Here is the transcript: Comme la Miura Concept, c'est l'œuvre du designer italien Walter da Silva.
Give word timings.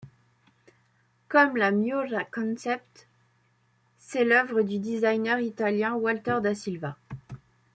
Comme 1.29 1.57
la 1.57 1.69
Miura 1.69 2.23
Concept, 2.23 3.07
c'est 3.99 4.23
l'œuvre 4.23 4.63
du 4.63 4.79
designer 4.79 5.39
italien 5.39 5.93
Walter 5.93 6.39
da 6.41 6.55
Silva. 6.55 6.97